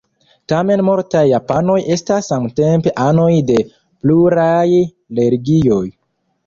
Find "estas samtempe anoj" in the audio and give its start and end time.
1.97-3.29